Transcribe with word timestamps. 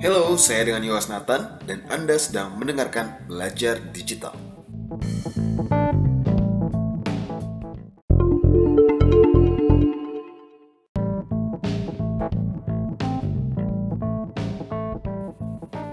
Halo, 0.00 0.32
saya 0.40 0.64
dengan 0.64 0.80
Yowas 0.80 1.12
Nathan 1.12 1.60
dan 1.68 1.84
Anda 1.92 2.16
sedang 2.16 2.56
mendengarkan 2.56 3.20
Belajar 3.28 3.76
Digital. 3.92 4.32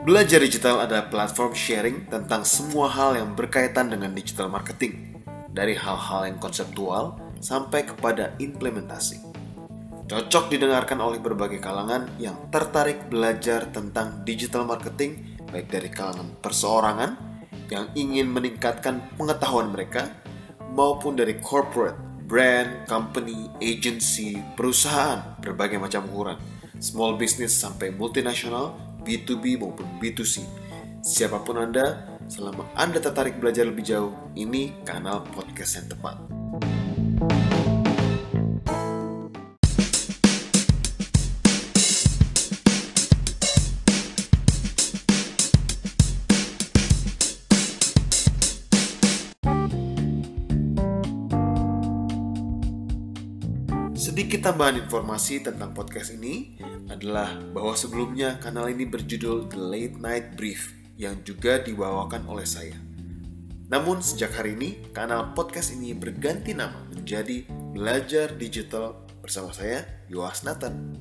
Belajar 0.07 0.39
Digital 0.39 0.87
adalah 0.87 1.11
platform 1.11 1.51
sharing 1.51 2.07
tentang 2.07 2.47
semua 2.47 2.87
hal 2.87 3.19
yang 3.19 3.35
berkaitan 3.35 3.91
dengan 3.91 4.15
digital 4.15 4.47
marketing, 4.47 5.19
dari 5.51 5.75
hal-hal 5.75 6.31
yang 6.31 6.39
konseptual 6.39 7.19
sampai 7.43 7.83
kepada 7.83 8.31
implementasi. 8.39 9.36
Cocok 10.07 10.47
didengarkan 10.47 11.03
oleh 11.03 11.19
berbagai 11.19 11.59
kalangan 11.59 12.07
yang 12.15 12.47
tertarik 12.47 13.11
belajar 13.11 13.67
tentang 13.75 14.23
digital 14.23 14.63
marketing, 14.63 15.35
baik 15.51 15.67
dari 15.67 15.91
kalangan 15.91 16.31
perseorangan 16.39 17.11
yang 17.67 17.91
ingin 17.91 18.31
meningkatkan 18.31 19.03
pengetahuan 19.19 19.67
mereka, 19.67 20.07
maupun 20.71 21.19
dari 21.19 21.35
corporate, 21.43 21.99
brand, 22.23 22.87
company, 22.87 23.51
agency, 23.59 24.39
perusahaan, 24.55 25.35
berbagai 25.43 25.75
macam 25.75 26.07
ukuran, 26.07 26.39
small 26.79 27.19
business 27.19 27.59
sampai 27.59 27.91
multinasional, 27.91 28.79
B2B 29.03 29.59
maupun 29.59 29.99
B2C. 29.99 30.39
Siapa 31.03 31.43
pun 31.43 31.59
Anda, 31.59 32.15
selama 32.31 32.63
Anda 32.79 33.03
tertarik 33.03 33.43
belajar 33.43 33.67
lebih 33.67 33.83
jauh, 33.83 34.15
ini 34.39 34.71
kanal 34.87 35.27
podcast 35.35 35.83
yang 35.83 35.91
tepat. 35.91 36.15
Sedikit 53.97 54.45
tambahan 54.45 54.85
informasi 54.85 55.41
tentang 55.41 55.73
podcast 55.73 56.13
ini 56.13 56.61
adalah 56.85 57.33
bahwa 57.49 57.73
sebelumnya 57.73 58.37
kanal 58.37 58.69
ini 58.69 58.85
berjudul 58.85 59.49
The 59.49 59.57
Late 59.57 59.97
Night 59.97 60.37
Brief 60.37 60.69
yang 61.01 61.17
juga 61.25 61.57
dibawakan 61.57 62.29
oleh 62.29 62.45
saya. 62.45 62.77
Namun 63.73 64.05
sejak 64.05 64.37
hari 64.37 64.53
ini 64.53 64.85
kanal 64.93 65.33
podcast 65.33 65.73
ini 65.73 65.97
berganti 65.97 66.53
nama 66.53 66.77
menjadi 66.93 67.49
Belajar 67.73 68.37
Digital 68.37 69.01
bersama 69.17 69.49
saya 69.49 69.81
Yowas 70.13 70.45
Nathan. 70.45 70.93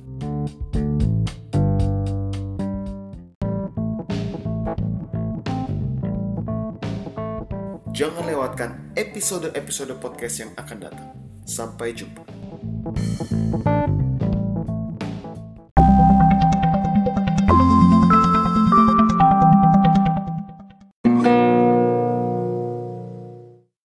Jangan 7.93 8.25
lewatkan 8.25 8.69
episode-episode 8.97 9.93
podcast 10.01 10.35
yang 10.41 10.51
akan 10.57 10.77
datang. 10.81 11.09
Sampai 11.45 11.93
jumpa. 11.93 12.36
Thank 12.95 13.19
you. 13.21 13.26